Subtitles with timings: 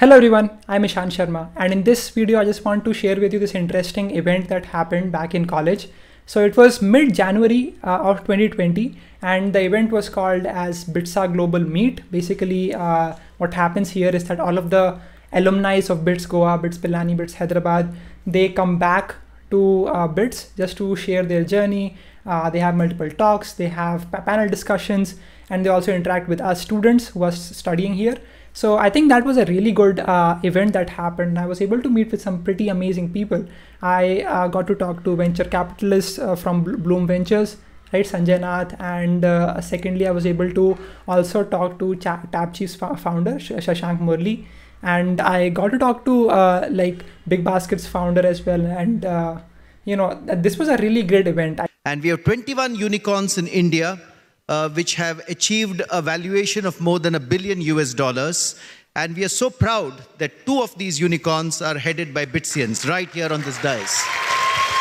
[0.00, 3.32] Hello everyone, I'm Ishan Sharma and in this video I just want to share with
[3.32, 5.88] you this interesting event that happened back in college.
[6.24, 11.58] So it was mid-January uh, of 2020 and the event was called as BITSAA Global
[11.58, 12.08] Meet.
[12.12, 15.00] Basically uh, what happens here is that all of the
[15.32, 17.92] alumni of BITS Goa, BITS Pilani, BITS Hyderabad,
[18.24, 19.16] they come back
[19.50, 21.96] to uh, BITS just to share their journey.
[22.24, 25.16] Uh, they have multiple talks, they have panel discussions
[25.50, 28.16] and they also interact with us students who are studying here.
[28.58, 31.38] So I think that was a really good uh, event that happened.
[31.38, 33.44] I was able to meet with some pretty amazing people.
[33.80, 37.58] I uh, got to talk to venture capitalists uh, from Blume Ventures,
[37.92, 42.74] right, Sanjay Nath, and uh, secondly, I was able to also talk to Ch- TapChief's
[43.00, 44.46] founder, Shashank Murli,
[44.82, 48.66] and I got to talk to uh, like Big Basket's founder as well.
[48.66, 49.38] And uh,
[49.84, 51.60] you know, this was a really great event.
[51.84, 54.00] And we have 21 unicorns in India
[54.48, 58.58] uh, which have achieved a valuation of more than a billion US dollars.
[58.96, 63.08] And we are so proud that two of these unicorns are headed by Bitsians right
[63.10, 64.02] here on this dais.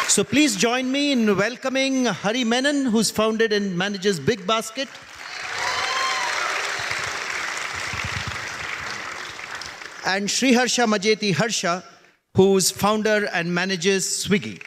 [0.08, 4.88] So please join me in welcoming Hari Menon, who's founded and manages Big Basket.
[10.06, 11.84] And Sriharsha Majety Harsha,
[12.36, 14.67] who's founder and manages Swiggy.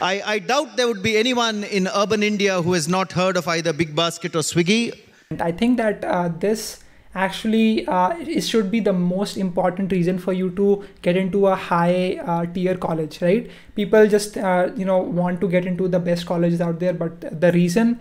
[0.00, 3.48] I, I, doubt there would be anyone in urban India who has not heard of
[3.48, 4.96] either Big Basket or Swiggy.
[5.40, 10.32] I think that uh, this actually uh, it should be the most important reason for
[10.32, 13.50] you to get into a high uh, tier college, right?
[13.74, 17.40] People just uh, you know want to get into the best colleges out there, but
[17.40, 17.98] the reason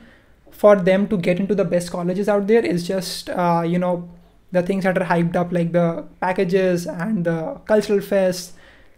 [0.52, 4.08] for them to get into the best colleges out there is just uh, you know
[4.52, 8.52] the things that are hyped up like the packages and the cultural fests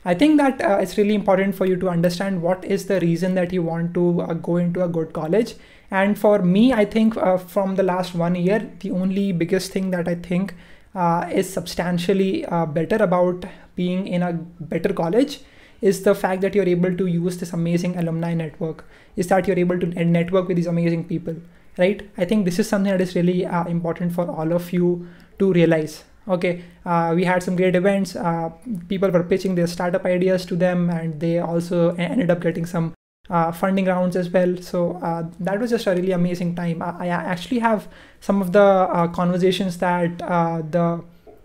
[0.06, 3.36] I think that uh, it's really important for you to understand what is the reason
[3.36, 5.56] that you want to uh, go into a good college.
[5.92, 9.92] And for me, I think uh, from the last one year, the only biggest thing
[9.92, 10.56] that I think
[10.96, 15.42] uh, is substantially uh, better about being in a better college
[15.82, 18.86] is the fact that you're able to use this amazing alumni network,
[19.16, 21.36] is that you're able to network with these amazing people,
[21.78, 22.10] right?
[22.18, 25.08] I think this is something that is really uh, important for all of you
[25.40, 28.16] to realize okay uh, we had some great events.
[28.16, 28.50] Uh,
[28.88, 32.94] people were pitching their startup ideas to them and they also ended up getting some
[33.30, 34.58] uh, funding rounds as well.
[34.58, 36.82] So uh, that was just a really amazing time.
[36.82, 37.88] I, I actually have
[38.20, 41.04] some of the uh, conversations that uh, the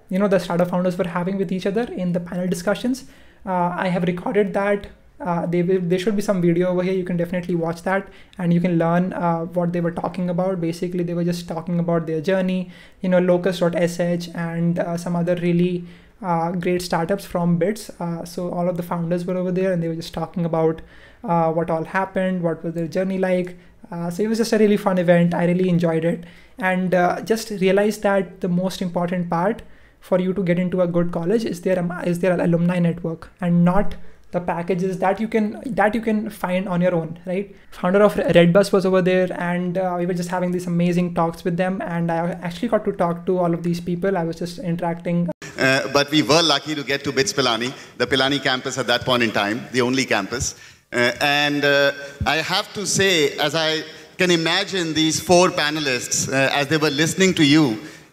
[0.09, 3.05] you know the startup founders were having with each other in the panel discussions.
[3.47, 4.87] I have recorded that
[5.25, 6.93] uh, they will there should be some video over here.
[6.93, 8.09] You can definitely watch that.
[8.39, 10.61] And you can learn uh, what they were talking about.
[10.61, 12.71] Basically they were just talking about their journey.
[13.01, 15.85] You know Locus.sh and uh, some other really
[16.23, 17.91] uh, great startups from bits.
[17.99, 20.83] Uh, so all of the founders were over there and they were just talking about
[21.23, 23.57] what all happened what was their journey like.
[23.91, 25.35] So it was just a really fun event.
[25.35, 26.25] I really enjoyed it.
[26.59, 26.91] And
[27.25, 29.63] just realized that the most important part
[30.01, 33.65] for you to get into a good college is their is their alumni network and
[33.65, 33.95] not
[34.35, 35.47] the packages that you can
[35.81, 37.55] that you can find on your own right?
[37.71, 41.45] Founder of redbus was over there and uh, we were just having these amazing talks
[41.45, 42.19] with them and i
[42.49, 44.17] actually got to talk to all of these people.
[44.23, 45.29] I was just interacting.
[45.57, 47.73] Uh, but we were lucky to get to bits pilani.
[47.99, 50.55] The pilani campus at that point in time the only campus.
[50.93, 51.93] Uh, and uh,
[52.27, 53.13] i have to say
[53.47, 53.83] as i
[54.19, 57.65] can imagine these four panelists uh, as they were listening to you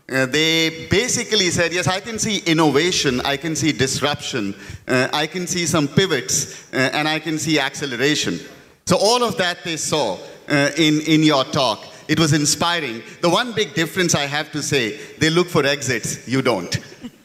[0.10, 4.54] uh, they basically said, yes, I can see innovation, I can see disruption,
[4.88, 8.40] uh, I can see some pivots, uh, and I can see acceleration.
[8.86, 10.18] So all of that they saw
[10.50, 11.86] uh, in, in your talk.
[12.10, 13.04] It was inspiring.
[13.22, 16.78] The one big difference I have to say, they look for exits, you don't.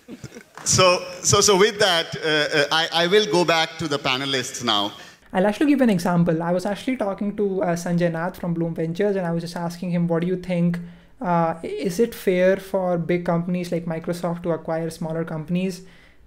[0.65, 4.63] so, so, so with that, uh, uh, I, I will go back to the panelists
[4.63, 4.93] now.
[5.33, 6.41] I'll actually give an example.
[6.41, 9.91] I was actually talking to Sanjay Nath from Blume Ventures, and I was just asking
[9.91, 10.79] him, what do you think
[11.21, 15.83] uh, is it fair for big companies like Microsoft to acquire smaller companies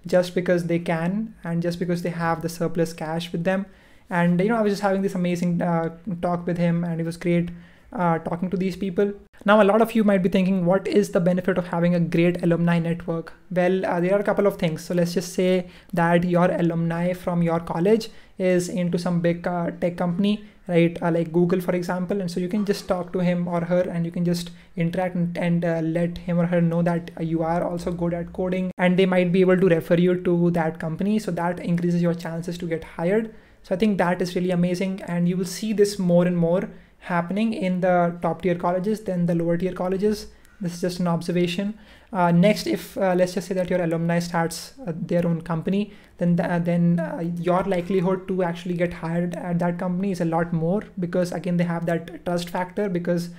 [0.06, 3.66] just because they can and just because they have the surplus cash with them?
[4.08, 7.04] And you know, I was just having this amazing uh, talk with him, and it
[7.04, 7.50] was great
[7.92, 9.12] uh, talking to these people.
[9.44, 12.00] Now, a lot of you might be thinking, what is the benefit of having a
[12.00, 13.32] great alumni network?
[13.50, 14.84] Well, uh, there are a couple of things.
[14.84, 18.08] So, let's just say that your alumni from your college
[18.38, 20.96] is into some big uh, tech company, right?
[21.02, 22.20] Uh, like Google, for example.
[22.20, 25.14] And so you can just talk to him or her and you can just interact
[25.14, 28.70] and, and uh, let him or her know that you are also good at coding
[28.78, 31.18] and they might be able to refer you to that company.
[31.18, 33.34] So, that increases your chances to get hired.
[33.62, 35.02] So, I think that is really amazing.
[35.02, 36.70] And you will see this more and more
[37.00, 40.28] happening in the top tier colleges than the lower tier colleges.
[40.60, 41.78] This is just an observation.
[42.12, 45.92] Uh, next, if uh, let's just say that your alumni starts uh, their own company,
[46.18, 50.24] then th- then uh, your likelihood to actually get hired at that company is a
[50.24, 53.30] lot more because again they have that trust factor because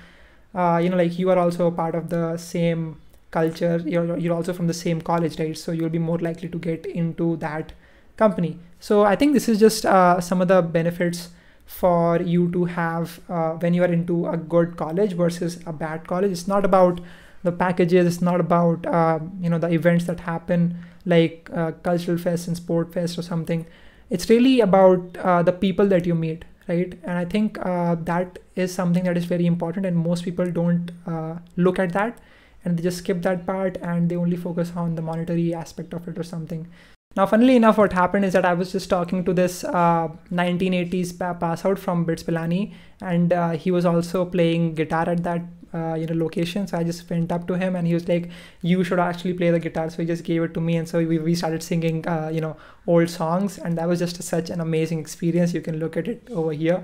[0.56, 3.00] uh, you know like you are also a part of the same
[3.31, 3.81] culture.
[3.85, 5.57] You're, you're also from the same college right?
[5.57, 7.73] So you'll be more likely to get into that
[8.18, 8.59] company.
[8.79, 11.29] So i think this is just uh, some of the benefits
[11.66, 16.08] for you to have uh, when you are into a good college versus a bad
[16.08, 16.31] college.
[16.31, 17.00] It's not about
[17.44, 22.18] the packages it's not about uh, you know the events that happen like uh, cultural
[22.18, 23.66] fest and sport fest or something.
[24.10, 26.94] It's really about uh, the people that you meet right?
[27.04, 30.92] And i think uh, that is something that is very important and most people don't
[31.07, 32.19] uh, look at that
[32.64, 36.07] and they just skip that part and they only focus on the monetary aspect of
[36.07, 36.68] it or something
[37.16, 41.34] now funnily enough what happened is that i was just talking to this 1980s uh,
[41.34, 45.42] pass out from bits pilani and uh, he was also playing guitar at that
[45.74, 46.68] uh, you know location.
[46.68, 48.30] So i just went up to him and he was like
[48.62, 49.90] you should actually play the guitar.
[49.90, 52.42] So he just gave it to me and so we, we started singing uh, you
[52.42, 55.54] know old songs and that was just such an amazing experience.
[55.54, 56.81] You can look at it over here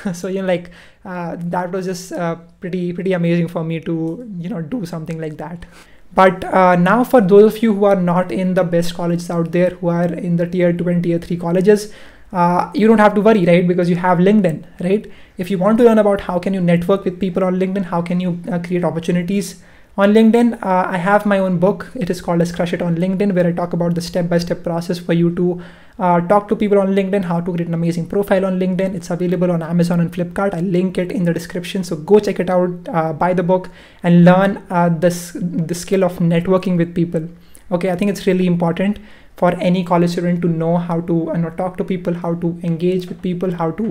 [0.14, 0.70] so you know like
[1.04, 5.20] uh, that was just uh, pretty pretty amazing for me to you know do something
[5.20, 5.66] like that.
[6.12, 9.52] But uh, now for those of you who are not in the best colleges out
[9.52, 11.92] there who are in the tier 2 and tier 3 colleges
[12.32, 13.66] uh, you don't have to worry right?
[13.66, 15.10] Because you have linkedin right?
[15.38, 18.02] If you want to learn about how can you network with people on linkedin how
[18.02, 19.62] can you uh, create opportunities
[19.96, 21.88] on linkedin uh, i have my own book.
[21.94, 24.98] It is called as crush it on linkedin where i talk about the step-by-step process
[24.98, 25.60] for you to
[25.98, 28.94] uh, talk to people on linkedin how to create an amazing profile on linkedin.
[28.94, 30.54] It's available on amazon and flipkart.
[30.54, 31.84] I link it in the description.
[31.84, 33.68] So go check it out uh, buy the book
[34.02, 37.28] and learn uh, this the skill of networking with people.
[37.72, 38.98] Okay i think it's really important
[39.40, 42.48] for any college student to know how to you know talk to people how to
[42.70, 43.86] engage with people how to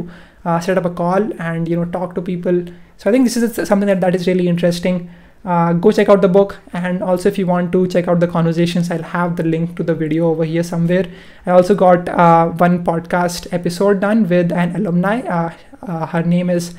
[0.45, 2.63] uh, set up a call and you know talk to people.
[2.97, 5.09] So i think this is something that, that is really interesting.
[5.45, 6.57] Uh, go check out the book.
[6.73, 9.83] And also if you want to check out the conversations i'll have the link to
[9.83, 11.05] the video over here somewhere.
[11.45, 15.19] I also got uh, one podcast episode done with an alumni.
[15.21, 16.73] Uh, uh her name is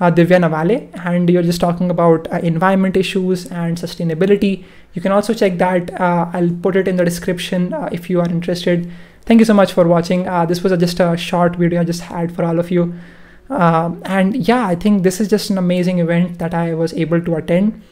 [0.00, 4.64] uh, divya nawale and you're just talking about uh, environment issues and sustainability.
[4.94, 8.90] You can also check that i'll put it in the description if you are interested.
[9.26, 10.24] Thank you so much for watching.
[10.48, 12.94] This was just a short video i just had for all of you.
[13.50, 17.20] Um, and yeah i think this is just an amazing event that i was able
[17.20, 17.82] to attend.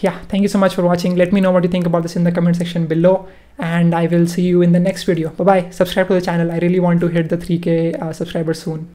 [0.00, 1.16] Yeah thank you so much for watching.
[1.16, 3.28] Let me know what you think about this in the comment section below
[3.58, 5.30] and i will see you in the next video.
[5.30, 6.50] Bye bye subscribe to the channel.
[6.50, 8.88] I really want to hit the 3k uh, subscribers soon